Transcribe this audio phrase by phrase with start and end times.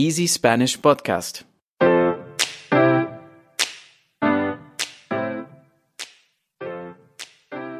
[0.00, 1.40] Easy Spanish Podcast.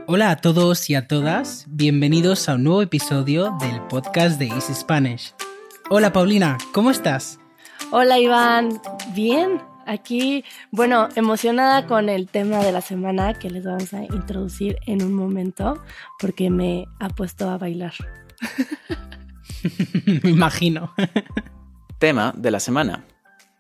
[0.09, 4.75] Hola a todos y a todas, bienvenidos a un nuevo episodio del podcast de Easy
[4.75, 5.33] Spanish.
[5.91, 7.39] Hola Paulina, ¿cómo estás?
[7.93, 8.81] Hola Iván,
[9.15, 10.43] bien, aquí,
[10.73, 15.13] bueno, emocionada con el tema de la semana que les vamos a introducir en un
[15.13, 15.81] momento
[16.19, 17.93] porque me ha puesto a bailar.
[20.25, 20.93] Me imagino.
[21.99, 23.05] Tema de la semana.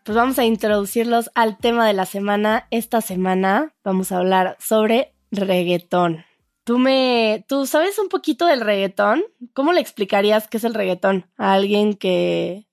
[0.04, 2.68] Pues vamos a introducirlos al tema de la semana.
[2.70, 6.24] Esta semana vamos a hablar sobre reggaetón.
[6.62, 9.24] ¿Tú me, tú sabes un poquito del reggaetón?
[9.54, 12.68] ¿Cómo le explicarías qué es el reggaetón a alguien que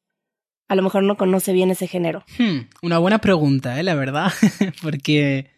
[0.68, 2.24] a lo mejor no conoce bien ese género?
[2.38, 3.84] Hmm, una buena pregunta, ¿eh?
[3.84, 4.32] la verdad,
[4.84, 5.50] porque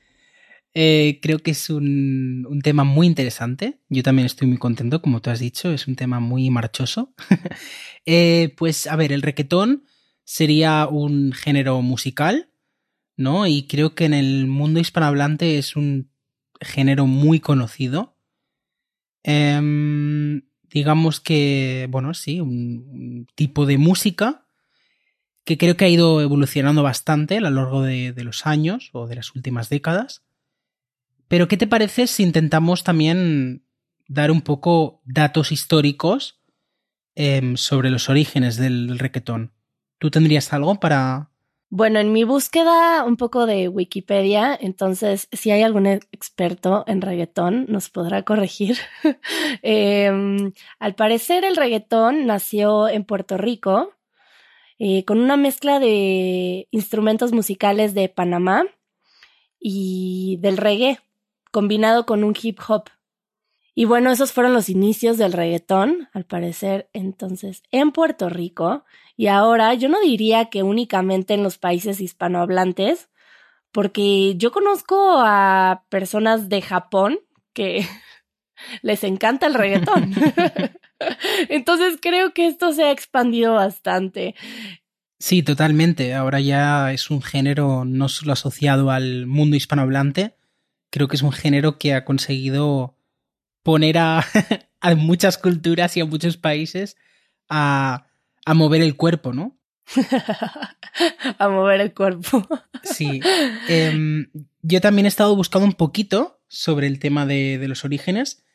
[0.73, 3.81] eh, creo que es un, un, tema muy interesante.
[3.89, 7.13] Yo también estoy muy contento, como tú has dicho, es un tema muy marchoso.
[8.05, 9.83] eh, pues a ver, el reggaetón
[10.27, 12.49] sería un género musical,
[13.15, 13.47] ¿no?
[13.47, 16.11] Y creo que en el mundo hispanohablante es un
[16.59, 18.17] género muy conocido.
[19.23, 24.45] Eh, digamos que, bueno, sí, un, tipo de música
[25.45, 29.15] que creo que ha ido evolucionando bastante a lo largo de, los años o de
[29.15, 30.23] las últimas décadas.
[31.29, 33.63] Pero, ¿qué te parece si intentamos también
[34.09, 36.41] dar un poco datos históricos
[37.15, 39.53] eh, sobre los orígenes del reggaetón?
[39.99, 41.29] ¿Tú tendrías algo para,
[41.69, 47.65] bueno, en mi búsqueda un poco de Wikipedia, entonces si hay algún experto en reggaetón
[47.67, 48.77] nos podrá corregir.
[49.63, 50.09] eh,
[50.79, 53.93] al parecer el reggaetón nació en Puerto Rico
[54.79, 58.63] eh, con una mezcla de instrumentos musicales de Panamá
[59.59, 60.99] y del reggae
[61.51, 62.85] combinado con un hip hop.
[63.79, 68.85] Y bueno, esos fueron los inicios del reggaetón, al parecer entonces en Puerto Rico.
[69.15, 73.09] Y ahora yo no diría que únicamente en los países hispanohablantes,
[73.71, 77.19] porque yo conozco a personas de Japón
[77.53, 77.85] que
[78.81, 80.11] les encanta el reggaetón.
[81.49, 84.33] entonces creo que esto se ha expandido bastante.
[85.19, 86.15] Sí, totalmente.
[86.15, 90.33] Ahora ya es un género no solo asociado al mundo hispanohablante,
[90.89, 92.96] creo que es un género que ha conseguido
[93.67, 94.23] poner a,
[94.79, 96.95] a muchas culturas y a muchos países
[97.49, 98.07] a,
[98.45, 99.59] a mover el cuerpo, ¿no?
[101.37, 102.47] a mover el cuerpo.
[102.83, 103.19] sí.
[103.67, 104.25] Eh,
[104.61, 108.45] yo también he estado buscando un poquito sobre el tema de, de, los orígenes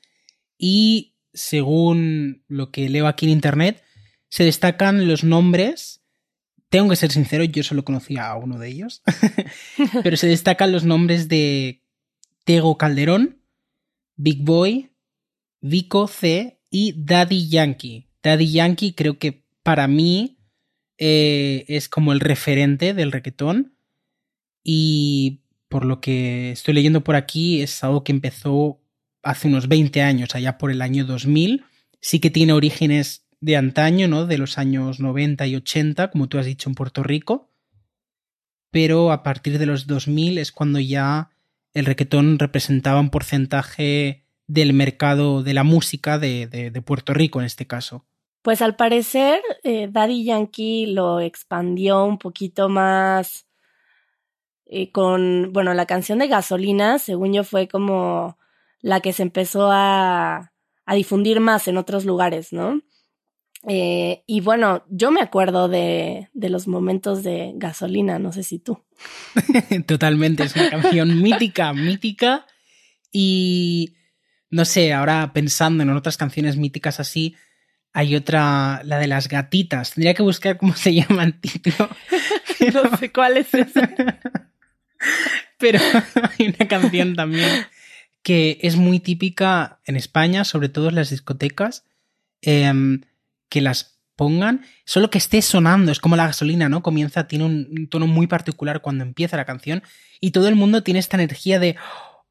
[0.56, 3.84] y según lo que leo aquí en internet,
[4.30, 6.02] se destacan los nombres.
[6.70, 9.02] Tengo que ser sincero, yo solo conocía a uno de ellos,
[10.02, 11.82] pero se destacan los nombres de
[12.44, 13.42] Tego Calderón,
[14.16, 14.91] Big Boy,
[15.62, 18.08] Vico C y Daddy Yankee.
[18.22, 20.38] Daddy Yankee creo que para mí
[20.98, 23.74] eh, es como el referente del reggaetón
[24.62, 28.82] y por lo que estoy leyendo por aquí es algo que empezó
[29.22, 31.64] hace unos 20 años, allá por el año 2000.
[32.00, 34.26] Sí que tiene orígenes de antaño, ¿no?
[34.26, 37.50] De los años 90 y 80, como tú has dicho en Puerto Rico.
[38.70, 41.30] Pero a partir de los 2000 es cuando ya
[41.72, 47.40] el reggaetón representaba un porcentaje del mercado de la música de, de, de Puerto Rico
[47.40, 48.04] en este caso.
[48.42, 53.46] Pues al parecer eh, Daddy Yankee lo expandió un poquito más
[54.66, 58.38] eh, con, bueno, la canción de gasolina, según yo, fue como
[58.80, 60.52] la que se empezó a,
[60.86, 62.80] a difundir más en otros lugares, ¿no?
[63.68, 68.58] Eh, y bueno, yo me acuerdo de, de, los momentos de gasolina, no sé si
[68.58, 68.82] tú.
[69.86, 72.46] Totalmente, es una canción mítica, mítica.
[73.12, 73.94] Y
[74.52, 77.34] no sé, ahora pensando en otras canciones míticas así,
[77.94, 79.94] hay otra, la de las gatitas.
[79.94, 81.88] Tendría que buscar cómo se llama el título.
[82.58, 82.84] Pero...
[82.90, 83.90] no sé cuál es esa.
[85.58, 85.80] Pero
[86.38, 87.66] hay una canción también
[88.22, 91.84] que es muy típica en España, sobre todo en las discotecas,
[92.42, 92.72] eh,
[93.48, 96.82] que las pongan, solo que esté sonando, es como la gasolina, ¿no?
[96.82, 99.82] Comienza, tiene un tono muy particular cuando empieza la canción
[100.20, 101.76] y todo el mundo tiene esta energía de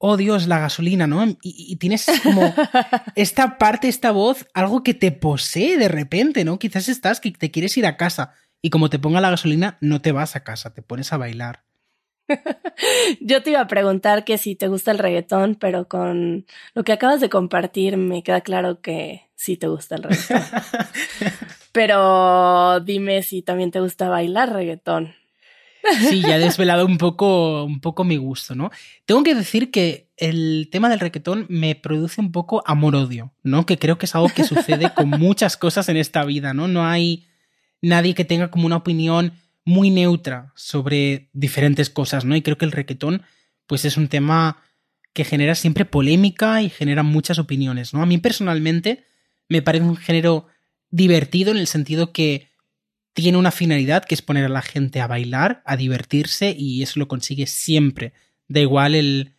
[0.02, 1.24] oh Dios, la gasolina, ¿no?
[1.26, 2.54] Y, y, tienes como
[3.16, 6.60] esta parte, esta voz, algo que te posee de repente, ¿no?
[6.60, 10.02] Quizás estás que te quieres ir a casa y como te ponga la gasolina, no
[10.02, 11.64] te vas a casa, te pones a bailar.
[13.22, 16.94] Yo te iba a preguntar que si te gusta el reggaetón, pero con lo que
[16.94, 20.42] acabas de compartir me queda claro que sí te gusta el reggaetón.
[21.72, 25.16] pero dime si también te gusta bailar reggaetón.
[26.10, 28.72] Sí, ya he desvelado un poco, un poco mi gusto, ¿no?
[29.06, 33.66] Tengo que decir que el tema del reggaetón me produce un poco amor-odio, ¿no?
[33.66, 36.68] Que creo que es algo que sucede con muchas cosas en esta vida, ¿no?
[36.68, 37.28] No hay
[37.82, 39.34] nadie que tenga como una opinión
[39.66, 42.36] muy neutra sobre diferentes cosas, ¿no?
[42.36, 43.24] Y creo que el reggaetón,
[43.68, 44.62] pues es un tema
[45.14, 48.02] que genera siempre polémica y genera muchas opiniones, ¿no?
[48.02, 49.06] A mí personalmente
[49.50, 50.48] me parece un género
[50.90, 52.51] divertido en el sentido que
[53.14, 57.00] tiene una finalidad que es poner a la gente a bailar, a divertirse y eso
[57.00, 58.14] lo consigue siempre.
[58.48, 59.36] Da igual el,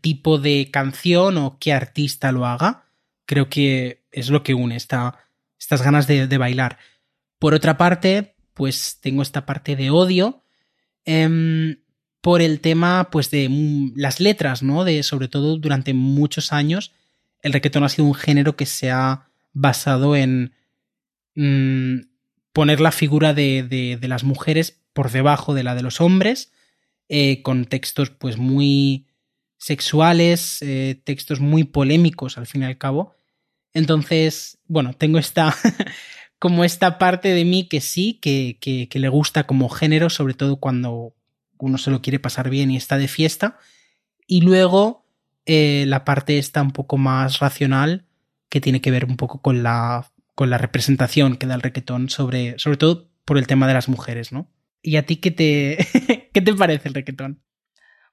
[0.00, 2.84] tipo de canción o qué artista lo haga,
[3.24, 5.18] creo que es lo que une esta,
[5.58, 6.78] estas ganas de, bailar.
[7.38, 10.42] Por otra parte, pues tengo esta parte de odio
[11.04, 11.76] eh,
[12.20, 13.48] por el tema pues de
[13.96, 14.84] las letras, ¿no?
[14.84, 16.92] De sobre todo durante muchos años
[17.42, 20.54] el reggaetón ha sido un género que se ha basado en
[21.34, 21.98] mmm,
[22.52, 26.52] poner la figura de, de, las mujeres por debajo de la de los hombres,
[27.08, 29.06] eh, con textos pues muy
[29.58, 33.14] sexuales, eh, textos muy polémicos al fin y al cabo.
[33.72, 35.54] Entonces, bueno, tengo esta
[36.38, 40.34] como esta parte de mí que sí, que, que, que le gusta como género, sobre
[40.34, 41.14] todo cuando
[41.58, 43.58] uno se lo quiere pasar bien y está de fiesta.
[44.26, 45.06] Y luego
[45.46, 48.04] eh, la parte está un poco más racional,
[48.48, 52.08] que tiene que ver un poco con la, con la representación que da el reggaetón,
[52.08, 54.50] sobre, sobre todo por el tema de las mujeres, ¿no?
[54.82, 55.78] ¿Y a ti qué te,
[56.32, 57.42] qué te parece el reggaetón?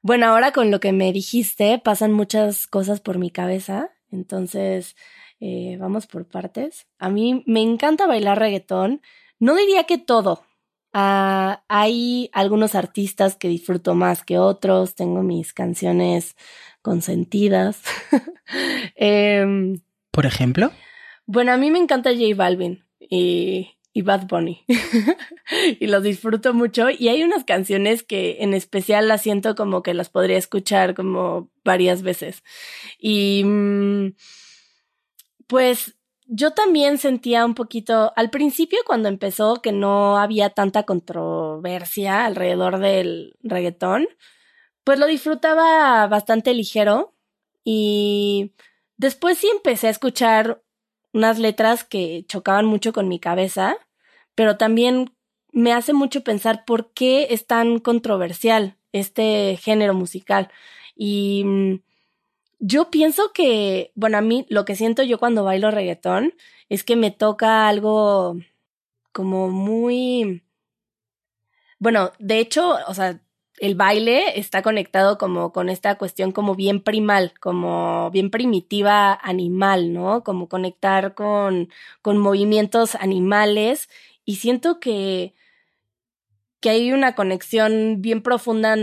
[0.02, 3.90] Bueno, ahora con lo que me dijiste, pasan muchas cosas por mi cabeza.
[4.12, 4.96] Entonces,
[5.40, 6.88] eh, vamos por partes.
[7.00, 9.02] A mí me encanta bailar reggaetón.
[9.40, 10.44] No diría que todo.
[10.94, 14.96] Uh, hay algunos artistas que disfruto más que otros.
[14.96, 16.36] Tengo mis canciones
[16.82, 17.82] consentidas.
[18.96, 19.76] eh,
[20.12, 20.72] ¿Por ejemplo?
[21.32, 24.66] Bueno, a mí me encanta J Balvin y, y Bad Bunny.
[25.80, 26.88] y los disfruto mucho.
[26.90, 31.52] Y hay unas canciones que en especial las siento como que las podría escuchar como
[31.64, 32.44] varias veces.
[32.98, 34.16] Y mm,
[35.46, 42.26] pues yo también sentía un poquito, al principio cuando empezó, que no había tanta controversia
[42.26, 44.08] alrededor del reggaetón,
[44.84, 47.14] pues lo disfrutaba bastante ligero
[47.64, 48.56] y
[48.98, 50.64] después sí empecé a escuchar
[51.14, 53.78] unas letras que chocaban mucho con mi cabeza,
[54.36, 55.12] pero también
[55.52, 60.52] me hace mucho pensar por qué es tan controversial este género musical.
[60.96, 61.82] Y mm,
[62.60, 66.34] yo pienso que, bueno, a mí lo que siento yo cuando bailo reggaetón
[66.70, 68.38] es que me toca algo
[69.12, 70.44] como muy...
[71.80, 73.22] Bueno, de hecho, o sea,
[73.60, 79.94] el baile está conectado como con esta cuestión como bien primal, como bien primitiva animal,
[79.94, 80.24] ¿no?
[80.24, 81.70] Como conectar con,
[82.02, 83.90] con movimientos animales
[84.26, 85.34] y siento que,
[86.60, 88.76] que hay una conexión bien profunda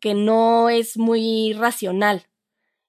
[0.00, 2.26] que no es muy racional,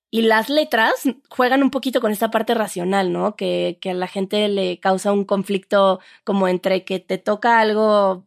[0.10, 0.94] y las letras
[1.30, 3.36] juegan un poquito con esta parte racional, ¿no?
[3.36, 8.26] Que, que a la gente le causa un conflicto como entre que te toca algo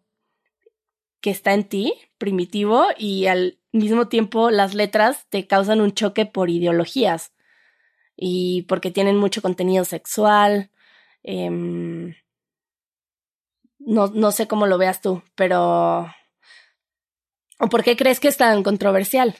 [1.21, 6.27] que está en ti, primitivo, y al mismo tiempo las letras te causan un choque
[6.27, 7.33] por ideologías
[8.17, 10.71] y porque tienen mucho contenido sexual.
[11.25, 11.51] Eh,
[13.81, 16.13] no, no sé cómo lo veas tú, pero...
[17.59, 19.37] ¿O por qué crees que es tan controversial?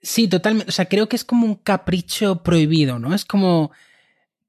[0.00, 0.70] Sí, totalmente.
[0.70, 3.14] O sea, creo que es como un capricho prohibido, ¿no?
[3.14, 3.70] Es como,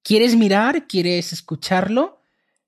[0.04, 2.21] quieres mirar, quieres escucharlo,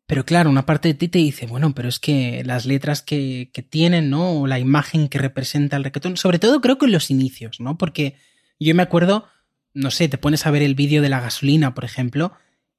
[0.05, 3.49] pero claro, una parte de ti te dice, bueno, pero es que las letras que,
[3.53, 4.41] que tienen, ¿no?
[4.41, 7.77] O la imagen que representa el reggaetón, sobre todo creo que en los inicios, ¿no?
[7.77, 8.15] Porque
[8.59, 9.27] yo me acuerdo,
[9.73, 12.33] no sé, te pones a ver el vídeo de la gasolina, por ejemplo,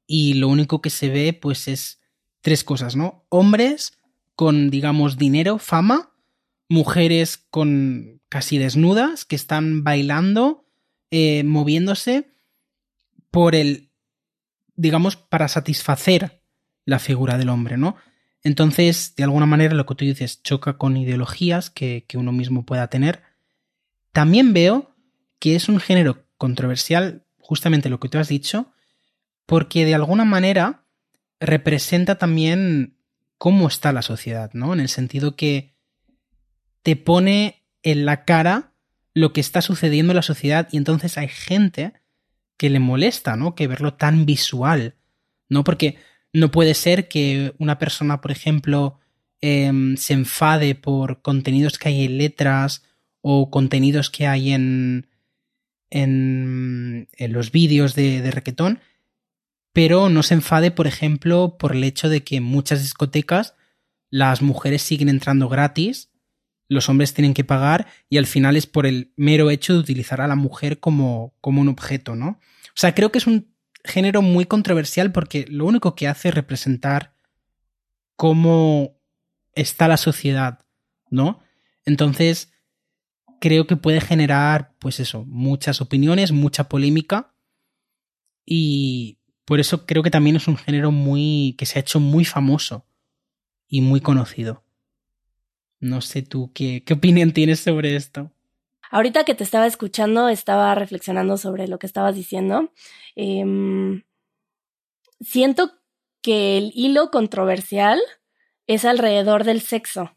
[0.07, 2.01] y lo único que se ve, pues es
[2.43, 3.25] tres cosas, ¿no?
[3.31, 3.99] Hombres
[4.37, 6.13] con, digamos, dinero, fama,
[6.69, 10.67] mujeres con casi desnudas que están bailando,
[11.11, 12.31] eh, moviéndose
[13.31, 13.91] por el,
[14.75, 16.44] digamos, para satisfacer
[16.85, 17.97] la figura del hombre, ¿no?
[18.43, 22.89] Entonces, de alguna manera, lo que tú dices choca con ideologías que, uno mismo pueda
[22.89, 23.23] tener.
[24.13, 24.95] También veo
[25.39, 28.73] que es un género controversial, justamente lo que tú has dicho,
[29.47, 30.85] porque de alguna manera
[31.41, 32.99] representa también
[33.39, 34.75] cómo está la sociedad, ¿no?
[34.75, 35.75] En el sentido que
[36.83, 38.73] te pone en la cara
[39.15, 41.95] lo que está sucediendo en la sociedad y entonces hay gente
[42.57, 43.55] que le molesta, ¿no?
[43.55, 44.97] Que verlo tan visual,
[45.49, 45.65] ¿no?
[45.65, 45.99] Porque
[46.35, 49.01] no puede ser que una persona, por ejemplo,
[49.41, 52.83] eh, se enfade por contenidos que hay en letras
[53.23, 55.09] o contenidos que hay en,
[55.89, 58.81] en, en los vídeos de, de reggaetón,
[59.73, 63.55] pero no se enfade, por ejemplo, por el hecho de que en muchas discotecas
[64.11, 66.11] las mujeres siguen entrando gratis
[66.69, 70.21] los hombres tienen que pagar y al final es por el mero hecho de utilizar
[70.21, 72.41] a la mujer como, como un objeto, ¿no?
[72.69, 73.54] O sea, creo que es un
[73.85, 77.15] género muy controversial porque lo único que hace es representar
[78.17, 78.99] cómo
[79.55, 80.65] está la sociedad,
[81.11, 81.41] ¿no?
[81.85, 82.53] Entonces,
[83.41, 87.35] creo que puede generar, pues eso, muchas opiniones, mucha polémica.
[88.47, 91.55] Y por eso creo que también es un género muy.
[91.59, 92.87] que se ha hecho muy famoso
[93.69, 94.65] y muy conocido.
[95.79, 98.34] No sé tú qué, qué opinión tienes sobre esto.
[98.95, 102.71] Ahorita que te estaba escuchando, estaba reflexionando sobre lo que estabas diciendo.
[103.17, 104.05] Em,
[105.21, 105.73] siento
[106.23, 108.01] que el hilo controversial
[108.69, 110.15] es alrededor del sexo.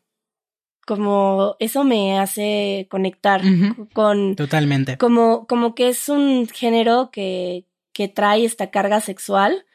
[0.86, 3.42] Como eso me hace conectar
[3.96, 4.36] con.
[4.36, 5.00] Totalmente.
[5.00, 9.66] Como, como que es un género que, que trae esta carga sexual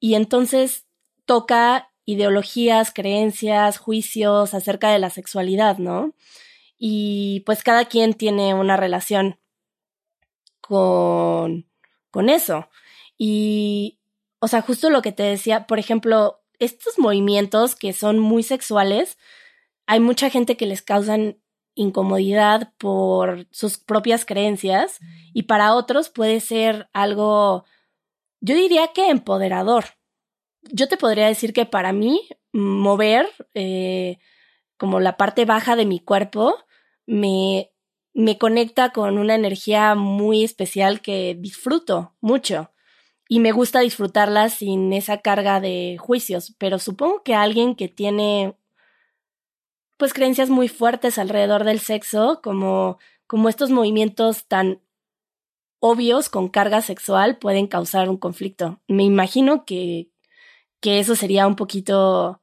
[0.00, 0.86] y entonces
[1.26, 6.14] toca ideologías, creencias, juicios acerca de la sexualidad, ¿no?
[6.78, 9.38] Y pues cada quien tiene una relación
[10.60, 11.66] con,
[12.10, 12.68] con eso.
[13.16, 13.98] Y,
[14.40, 19.18] o sea, justo lo que te decía, por ejemplo, estos movimientos que son muy sexuales,
[19.86, 21.38] hay mucha gente que les causan
[21.74, 24.98] incomodidad por sus propias creencias
[25.32, 27.64] y para otros puede ser algo,
[28.40, 29.84] yo diría que empoderador.
[30.62, 34.18] Yo te podría decir que para mí mover eh,
[34.78, 36.56] como la parte baja de mi cuerpo
[37.06, 37.72] me,
[38.14, 42.70] me conecta con una energía muy especial que disfruto mucho
[43.28, 48.56] y me gusta disfrutarla sin esa carga de juicios, pero supongo que alguien que tiene
[49.96, 54.80] pues creencias muy fuertes alrededor del sexo, como, como estos movimientos tan
[55.80, 58.80] obvios con carga sexual pueden causar un conflicto.
[58.88, 60.10] Me imagino que,
[60.80, 62.42] que eso sería un poquito,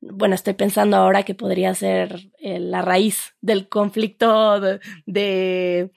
[0.00, 5.90] bueno, estoy pensando ahora que podría ser eh, la raíz del conflicto de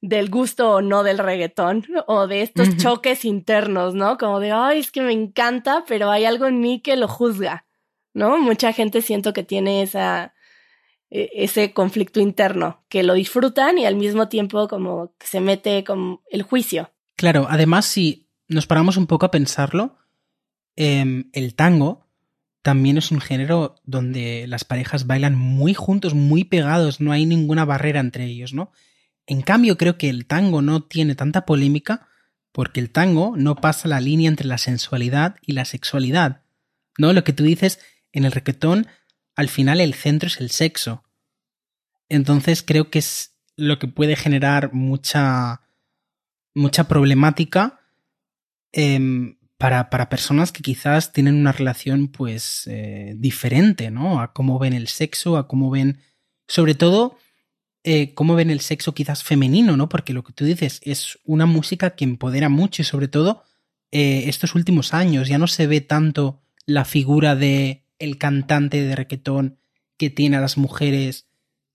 [0.00, 4.16] del gusto o no del reggaetón o de estos choques internos, ¿no?
[4.16, 7.66] Como de, ay, es que me encanta, pero hay algo en mí que lo juzga,
[8.14, 8.38] ¿no?
[8.38, 10.34] Mucha gente siento que tiene esa,
[11.10, 15.84] e, ese conflicto interno, que lo disfrutan y al mismo tiempo como que se mete
[15.84, 16.90] con el juicio.
[17.16, 19.98] Claro, además si nos paramos un poco a pensarlo,
[20.76, 22.09] em, el tango
[22.62, 27.64] también es un género donde las parejas bailan muy juntos, muy pegados, no hay ninguna
[27.64, 28.72] barrera entre ellos, ¿no?
[29.26, 32.08] En cambio, creo que el tango no tiene tanta polémica
[32.52, 36.42] porque el tango no pasa la línea entre la sensualidad y la sexualidad.
[36.98, 37.12] ¿No?
[37.12, 37.78] Lo que tú dices,
[38.12, 38.88] en el requetón,
[39.36, 41.04] al final el centro es el sexo.
[42.08, 45.62] Entonces creo que es lo que puede generar mucha.
[46.52, 47.80] mucha problemática
[48.72, 54.22] em, para, para, personas que quizás tienen una relación, pues, eh, diferente, ¿no?
[54.22, 56.00] A cómo ven el sexo, a cómo ven.
[56.48, 57.18] Sobre todo
[57.84, 59.90] eh, cómo ven el sexo quizás femenino, ¿no?
[59.90, 63.44] Porque lo que tú dices es una música que empodera mucho y sobre todo
[63.90, 68.96] eh, estos últimos años ya no se ve tanto la figura de el cantante de
[68.96, 69.58] requetón
[69.98, 71.26] que tiene a las mujeres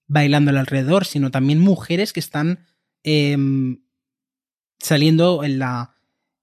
[0.08, 2.66] bailando alrededor, sino también mujeres que están
[3.04, 3.84] em,
[4.80, 5.95] saliendo en la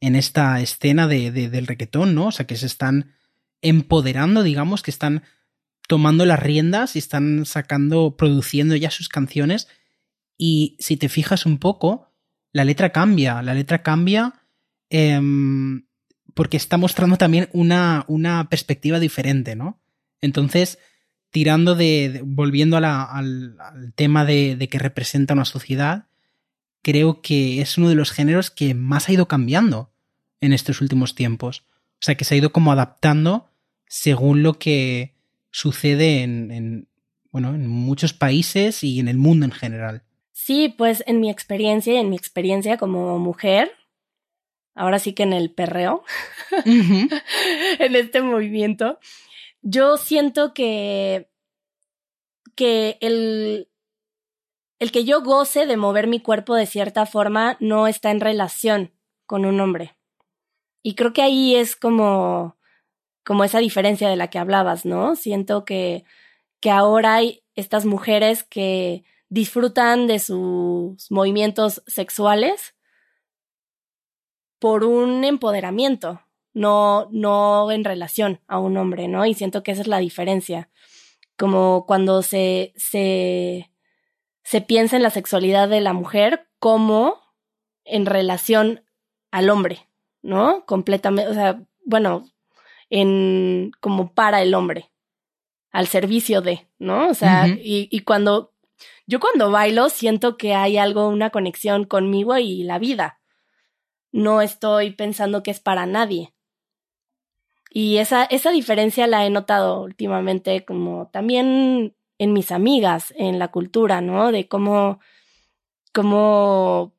[0.03, 2.27] en esta escena de, del requetón, ¿no?
[2.27, 3.13] O sea, que se están
[3.61, 5.23] empoderando, digamos, que están
[5.87, 9.69] tomando las riendas y están sacando, produciendo ya sus canciones.
[10.37, 12.11] Y si te fijas un poco,
[12.51, 13.41] la letra cambia.
[13.41, 14.33] La letra cambia
[14.89, 15.85] em,
[16.33, 19.81] porque está mostrando también una, una, perspectiva diferente, ¿no?
[20.19, 20.79] Entonces,
[21.29, 22.19] tirando de.
[22.25, 26.07] volviendo al, tema de, de que representa una sociedad,
[26.81, 29.92] creo que es uno de los géneros que más ha ido cambiando
[30.43, 31.63] en estos últimos tiempos.
[31.93, 33.49] O sea, que se ha ido como adaptando
[33.87, 35.15] según lo que
[35.51, 36.89] sucede en,
[37.31, 40.03] bueno, en muchos países y en el mundo en general.
[40.33, 43.71] Sí, pues en mi experiencia y en mi experiencia como mujer,
[44.75, 46.03] ahora sí que en el perreo,
[46.65, 48.99] en este movimiento,
[49.61, 51.29] yo siento que,
[52.55, 53.69] que el,
[54.79, 58.91] el que yo goce de mover mi cuerpo de cierta forma no está en relación
[59.25, 59.95] con un hombre.
[60.83, 62.57] Y creo que ahí es como
[63.23, 65.15] como esa diferencia de la que hablabas, ¿no?
[65.15, 66.03] Siento que,
[66.59, 72.75] que ahora hay estas mujeres que disfrutan de sus movimientos sexuales
[74.59, 76.21] por un empoderamiento,
[76.53, 79.25] no, no en relación a un hombre, ¿no?
[79.25, 80.69] Y siento que esa es la diferencia.
[81.37, 83.71] Como cuando se, se,
[84.43, 87.19] se piensa en la sexualidad de la mujer como
[87.85, 88.85] en relación
[89.31, 89.87] al hombre,
[90.23, 90.65] ¿no?
[90.65, 92.25] Completamente, o sea, bueno,
[92.89, 94.91] en como para el hombre,
[95.71, 97.09] al servicio de, ¿no?
[97.09, 98.53] O sea, y, y cuando
[99.05, 103.19] yo cuando bailo siento que hay algo, una conexión conmigo y la vida.
[104.11, 106.33] No estoy pensando que es para nadie.
[107.69, 113.49] Y esa, esa diferencia la he notado últimamente como también en mis amigas, en la
[113.49, 114.31] cultura, ¿no?
[114.31, 114.99] De cómo,
[115.91, 116.93] cómo,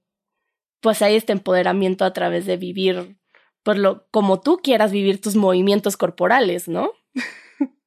[0.84, 3.16] pues hay este empoderamiento a través de vivir,
[3.62, 6.92] por lo, como tú quieras vivir tus movimientos corporales, ¿no?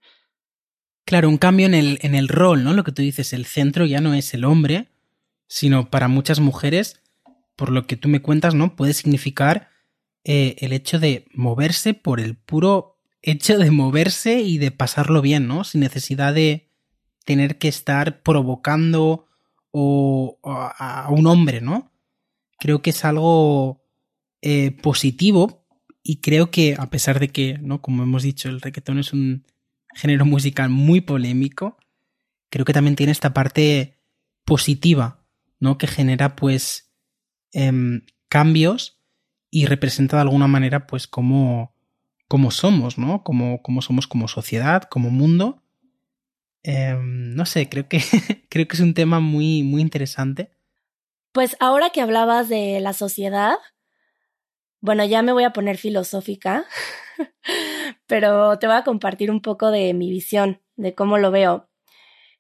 [1.06, 2.74] Claro, un cambio en el, en el rol, ¿no?
[2.74, 4.89] Lo que tú dices, el centro ya no es el hombre,
[5.48, 7.01] sino para muchas mujeres,
[7.56, 8.75] por lo que tú me cuentas, ¿no?
[8.75, 9.70] Puede significar
[10.25, 15.48] eh, el hecho de moverse por el puro hecho de moverse y de pasarlo bien,
[15.48, 15.63] ¿no?
[15.63, 16.68] Sin necesidad de
[17.24, 19.27] tener que estar provocando
[19.72, 21.89] o, a, un hombre, ¿no?
[22.58, 23.84] Creo que es algo
[24.42, 25.66] eh, positivo
[26.04, 27.82] y creo que a pesar de que, ¿no?
[27.82, 29.46] Como hemos dicho, el reggaetón es un
[29.94, 31.78] género musical muy polémico,
[32.50, 33.98] creo que también tiene esta parte
[34.46, 35.26] positiva,
[35.60, 35.78] ¿no?
[35.78, 36.94] Que genera pues
[37.52, 39.02] em, cambios
[39.52, 41.74] y representa de alguna manera pues cómo,
[42.52, 43.24] somos, ¿no?
[43.24, 45.64] Como, somos como sociedad, como mundo.
[46.64, 48.00] Em, no sé, creo que,
[48.50, 50.52] creo que es un tema muy, muy interesante.
[51.38, 53.60] Pues ahora que hablabas de la sociedad,
[54.82, 56.65] bueno, ya me voy a poner filosófica,
[58.08, 61.70] pero te voy a compartir un poco de mi visión, de cómo lo veo.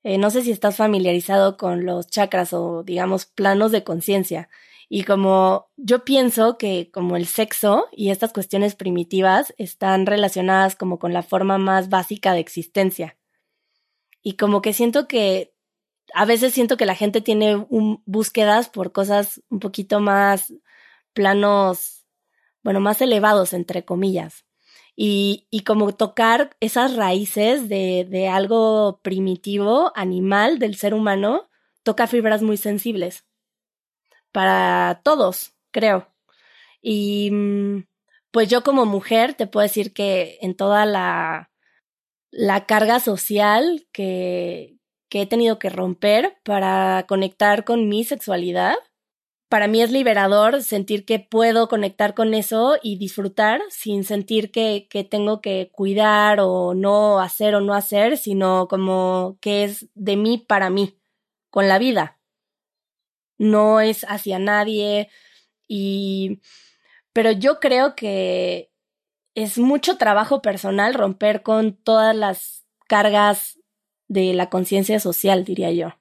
[0.01, 4.49] Eh, no sé si estás familiarizado con los chakras o, digamos, planos de conciencia.
[4.89, 10.97] Y como yo pienso que como el sexo y estas cuestiones primitivas están relacionadas como
[10.97, 13.15] con la forma más básica de existencia.
[14.23, 15.53] Y como que siento que
[16.13, 17.65] a veces siento que la gente tiene
[18.05, 20.53] búsquedas por cosas un poquito más
[21.13, 22.05] planos,
[22.63, 24.45] bueno, más elevados, entre comillas.
[24.95, 31.49] Y, y como tocar esas raíces de, de algo primitivo, animal del ser humano,
[31.83, 33.25] toca fibras muy sensibles
[34.31, 36.07] para todos, creo.
[36.81, 37.87] Y mm,
[38.31, 41.51] pues yo como mujer te puedo decir que en toda la,
[42.31, 44.76] la carga social que,
[45.09, 48.75] que he tenido que romper para conectar con mi sexualidad,
[49.49, 54.87] para mí es liberador sentir que puedo conectar con eso y disfrutar sin sentir que,
[54.89, 60.17] que, tengo que cuidar o no hacer o no hacer, sino como que es de
[60.17, 60.99] mí para mí,
[61.49, 62.19] con la vida.
[63.37, 65.09] No es hacia nadie
[65.67, 66.41] y
[67.13, 68.71] pero yo creo que
[69.33, 73.56] es mucho trabajo personal romper con todas las cargas
[74.07, 75.93] de la conciencia social, diría yo.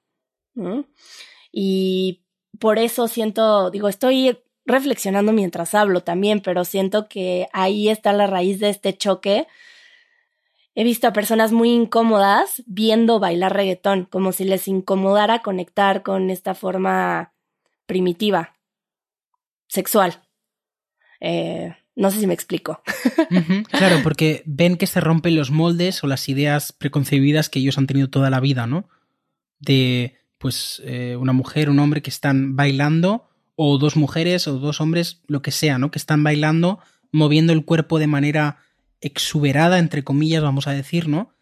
[1.51, 2.23] Y
[2.59, 8.27] por eso siento, digo, estoy reflexionando mientras hablo también, pero siento que ahí está la
[8.27, 9.47] raíz de este choque.
[10.75, 16.29] He visto a personas muy incómodas viendo bailar reggaetón, como si les incomodara conectar con
[16.29, 17.33] esta forma
[17.85, 18.57] primitiva,
[19.67, 20.21] sexual.
[21.19, 22.81] Eh, no sé si me explico.
[23.71, 27.87] claro, porque ven que se rompen los moldes o las ideas preconcebidas que ellos han
[27.87, 28.87] tenido toda la vida, ¿no?
[29.59, 34.79] De, pues, eh, una mujer, un hombre que están bailando, o dos mujeres o dos
[34.79, 35.89] hombres, lo que sea, ¿no?
[35.89, 36.79] Que están bailando,
[37.11, 38.59] moviendo el cuerpo de manera
[39.01, 41.33] exuberada, entre comillas, vamos a decir, ¿no?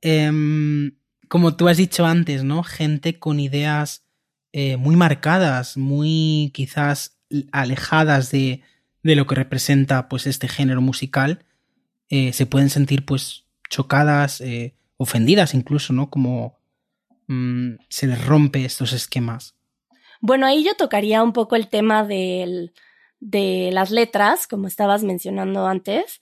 [0.00, 0.96] Em,
[1.28, 2.64] como tú has dicho antes, ¿no?
[2.64, 4.02] Gente con ideas
[4.52, 7.20] eh, muy marcadas, muy quizás
[7.52, 8.62] alejadas de,
[9.02, 11.44] de, lo que representa pues este género musical,
[12.08, 16.10] eh, se pueden sentir pues chocadas, eh, ofendidas incluso, ¿no?
[16.10, 16.58] Como
[17.28, 19.54] mm, se les rompe estos esquemas.
[20.20, 22.72] Bueno, ahí yo tocaría un poco el tema del,
[23.20, 26.20] de las letras, como estabas mencionando antes,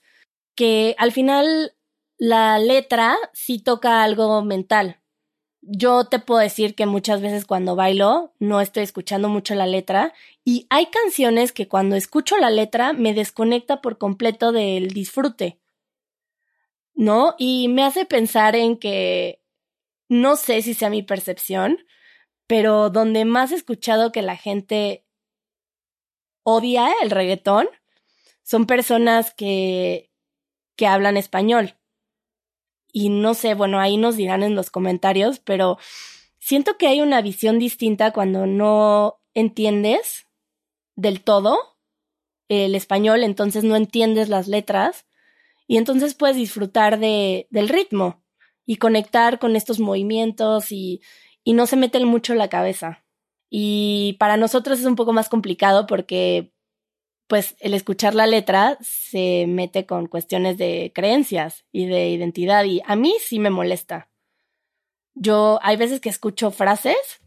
[0.55, 1.73] que al final
[2.17, 4.99] la letra sí toca algo mental,
[5.71, 10.13] yo te puedo decir que muchas veces cuando bailo no estoy escuchando mucho la letra
[10.43, 15.59] y hay canciones que cuando escucho la letra me desconecta por completo del disfrute.
[16.95, 17.35] ¿No?
[17.37, 19.41] Y me hace pensar en que
[20.09, 21.77] no sé si sea mi percepción,
[22.47, 25.05] pero donde más he escuchado que la gente
[26.43, 27.69] odia el reggaetón
[28.41, 30.09] son personas que,
[30.75, 31.78] que hablan español
[32.91, 35.77] y no sé, bueno, ahí nos dirán en los comentarios, pero
[36.39, 40.27] siento que hay una visión distinta cuando no entiendes
[40.95, 41.57] del todo
[42.47, 45.05] el español, entonces no entiendes las letras
[45.67, 48.23] y entonces puedes disfrutar de, del ritmo
[48.65, 51.01] y conectar con estos movimientos y,
[51.43, 53.05] y no se mete mucho la cabeza.
[53.49, 56.51] Y para nosotros es un poco más complicado porque
[57.29, 62.81] pues el escuchar la letra se mete con cuestiones de creencias y de identidad y
[62.87, 64.09] a mí sí me molesta.
[65.13, 67.21] Yo hay veces que escucho frases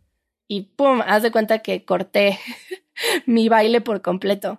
[0.49, 2.37] y pum, haz de cuenta que corté
[3.27, 4.59] mi baile por completo.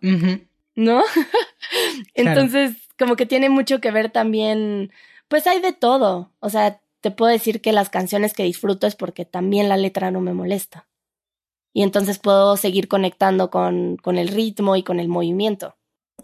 [0.76, 1.04] ¿No?
[2.14, 4.94] Entonces, como que tiene mucho que ver también,
[5.28, 6.32] pues hay de todo.
[6.40, 10.10] O sea, te puedo decir que las canciones que disfruto es porque también la letra
[10.10, 10.88] no me molesta.
[11.74, 15.76] Y entonces puedo seguir conectando con, con el ritmo y con el movimiento.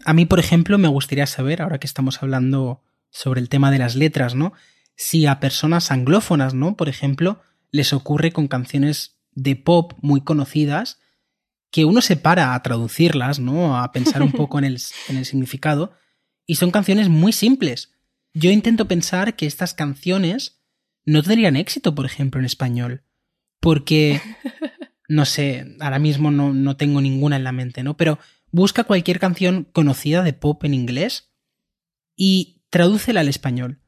[0.04, 3.78] A mí, por ejemplo, me gustaría saber, ahora que estamos hablando sobre el tema de
[3.78, 4.52] las letras, ¿no?
[4.96, 6.76] Si a personas anglófonas, ¿no?
[6.76, 7.40] Por ejemplo,
[7.72, 10.98] les ocurre con canciones de pop muy conocidas
[11.70, 13.78] que uno se para a traducirlas, ¿no?
[13.78, 15.92] A pensar un poco en el, en el significado.
[16.46, 17.92] Y son canciones muy simples.
[18.34, 20.60] Yo intento pensar que estas canciones
[21.04, 23.04] no tendrían éxito, por ejemplo, en español.
[23.60, 24.20] Porque,
[25.10, 27.96] no sé, ahora mismo no, no tengo ninguna en la mente, ¿no?
[27.96, 28.20] Pero
[28.52, 31.32] busca cualquier canción conocida de pop en inglés
[32.14, 33.80] y tradúcela al español.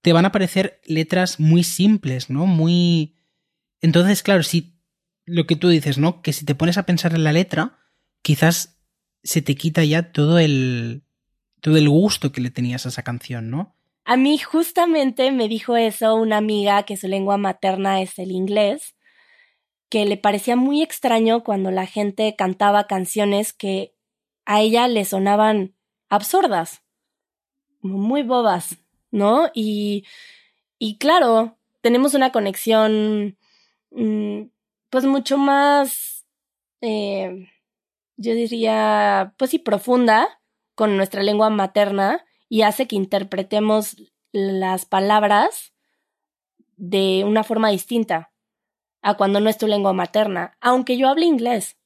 [0.00, 2.46] Te van a aparecer letras muy simples, ¿no?
[2.46, 3.14] Muy...
[3.80, 4.80] Entonces, claro, si
[5.24, 6.20] lo que tú dices, ¿no?
[6.20, 7.78] Que si te pones a pensar en la letra,
[8.20, 8.80] quizás
[9.22, 11.04] se te quita ya todo el
[11.60, 13.76] todo el gusto que le tenías a esa canción, ¿no?
[14.04, 18.95] A mí justamente me dijo eso una amiga que su lengua materna es el inglés,
[19.88, 23.94] que le parecía muy extraño cuando la gente cantaba canciones que
[24.44, 25.74] a ella le sonaban
[26.08, 26.82] absurdas,
[27.80, 28.78] muy bobas,
[29.10, 29.50] ¿no?
[29.54, 30.04] Y,
[30.78, 33.36] y claro, tenemos una conexión
[33.90, 34.42] mm,
[34.90, 36.26] pues mucho más,
[36.80, 37.48] eh,
[38.16, 40.40] yo diría, pues sí, profunda
[40.74, 43.96] con nuestra lengua materna y hace que interpretemos
[44.32, 45.72] las palabras
[46.76, 48.32] de una forma distinta
[49.06, 51.76] a cuando no es tu lengua materna, aunque yo hable inglés.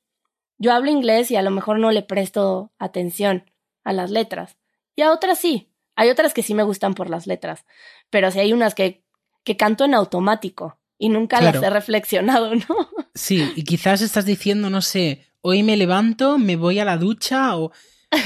[0.57, 3.45] Yo hablo inglés y a lo mejor no le presto atención
[3.85, 4.57] a las letras.
[4.97, 5.71] Y a otras sí.
[5.97, 7.67] Hay otras que sí me gustan por las letras.
[8.09, 9.05] Pero sí hay unas que,
[9.45, 12.89] que canto en automático y nunca las he reflexionado, ¿no?
[13.15, 17.55] Sí, y quizás estás diciendo, no sé, hoy me levanto, me voy a la ducha
[17.55, 17.71] o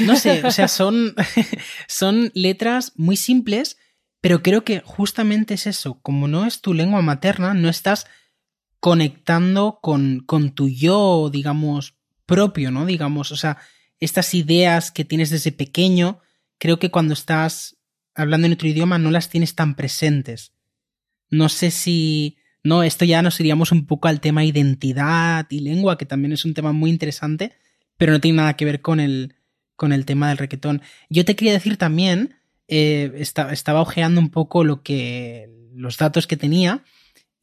[0.07, 1.17] no sé, o sea, son,
[1.89, 3.77] son letras muy simples,
[4.21, 8.07] pero creo que justamente es eso, como no es tu lengua materna, no estás
[8.85, 11.95] conectando con, con tu yo, digamos,
[12.27, 12.85] propio, ¿no?
[12.85, 13.57] Digamos, o sea,
[13.99, 16.21] estas ideas que tienes desde pequeño,
[16.59, 17.79] creo que cuando estás
[18.15, 20.53] hablando en otro idioma no las tienes tan presentes.
[21.31, 25.97] No sé si no, esto ya nos iríamos un poco al tema identidad y lengua,
[25.97, 27.53] que también es un tema muy interesante,
[27.97, 29.35] pero no tiene nada que ver con el,
[29.77, 30.83] con el tema del requetón.
[31.09, 32.37] Yo te quería decir también,
[32.69, 35.49] eh, estaba ojeando un poco lo que.
[35.73, 36.85] los datos que tenía,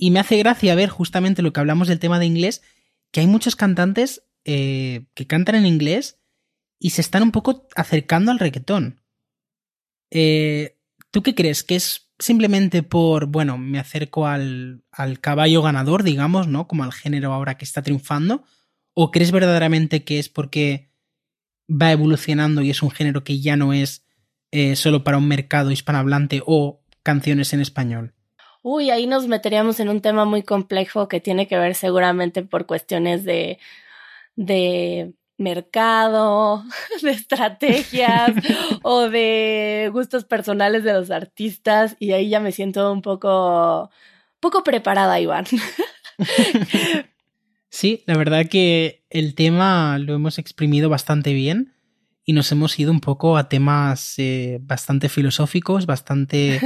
[0.01, 2.63] y me hace gracia ver justamente lo que hablamos del tema de inglés,
[3.11, 6.19] que hay muchos cantantes eh, que cantan en inglés
[6.79, 9.03] y se están un poco acercando al requetón.
[10.09, 10.79] Eh,
[11.11, 11.63] ¿Tú qué crees?
[11.63, 16.67] ¿Que es simplemente por, bueno, me acerco al, al caballo ganador, digamos, ¿no?
[16.67, 18.43] Como al género ahora que está triunfando.
[18.95, 20.89] ¿O crees verdaderamente que es porque
[21.69, 24.03] va evolucionando y es un género que ya no es
[24.49, 28.15] eh, solo para un mercado hispanohablante o canciones en español?
[28.63, 32.65] Uy, ahí nos meteríamos en un tema muy complejo que tiene que ver seguramente por
[32.65, 33.57] cuestiones de,
[34.35, 36.63] de mercado,
[37.01, 38.31] de estrategias
[38.83, 43.89] o de gustos personales de los artistas y ahí ya me siento un poco,
[44.39, 45.45] poco preparada, Iván.
[47.73, 51.73] Sí, la verdad que el tema lo hemos exprimido bastante bien
[52.25, 56.59] y nos hemos ido un poco a temas eh, bastante filosóficos, bastante...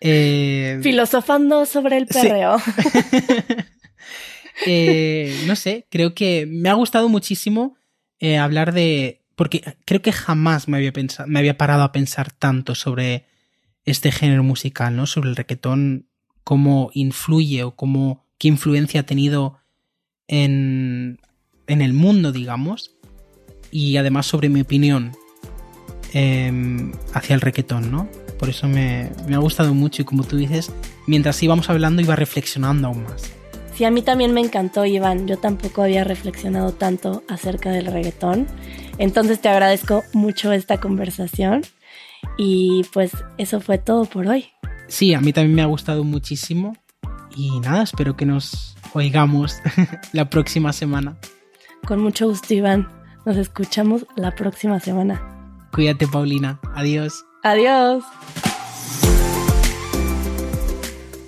[0.00, 2.56] Eh, Filosofando sobre el perreo.
[4.64, 7.76] Eh, no sé, creo que me ha gustado muchísimo
[8.20, 9.22] eh, hablar de.
[9.34, 13.26] Porque creo que jamás me había, pensado, me había parado a pensar tanto sobre
[13.84, 15.06] este género musical, ¿no?
[15.06, 16.08] Sobre el requetón,
[16.42, 18.24] cómo influye o cómo.
[18.38, 19.58] qué influencia ha tenido
[20.26, 21.20] en.
[21.66, 22.96] en el mundo, digamos.
[23.70, 25.12] Y además sobre mi opinión
[26.14, 28.08] em, hacia el requetón, ¿no?
[28.38, 30.72] Por eso me, me ha gustado mucho y como tú dices,
[31.06, 33.32] mientras íbamos hablando iba reflexionando aún más.
[33.76, 35.28] Sí, a mí también me encantó, Iván.
[35.28, 38.46] Yo tampoco había reflexionado tanto acerca del reggaetón.
[38.96, 41.62] Entonces te agradezco mucho esta conversación.
[42.38, 44.46] Y pues eso fue todo por hoy.
[44.88, 46.74] Sí, a mí también me ha gustado muchísimo.
[47.36, 49.56] Y nada, espero que nos oigamos
[50.12, 51.18] la próxima semana.
[51.86, 52.88] Con mucho gusto, Iván.
[53.26, 55.20] Nos escuchamos la próxima semana.
[55.72, 56.60] Cuídate, Paulina.
[56.74, 57.26] Adiós.
[57.46, 58.02] Adiós.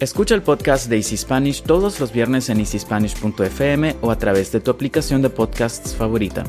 [0.01, 4.59] Escucha el podcast de Easy Spanish todos los viernes en easyspanish.fm o a través de
[4.59, 6.43] tu aplicación de podcasts favorita.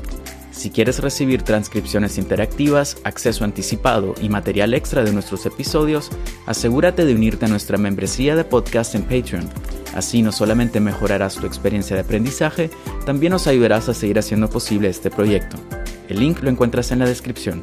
[0.50, 6.10] Si quieres recibir transcripciones interactivas, acceso anticipado y material extra de nuestros episodios,
[6.48, 9.48] asegúrate de unirte a nuestra membresía de podcast en Patreon.
[9.94, 12.72] Así no solamente mejorarás tu experiencia de aprendizaje,
[13.06, 15.58] también nos ayudarás a seguir haciendo posible este proyecto.
[16.08, 17.62] El link lo encuentras en la descripción.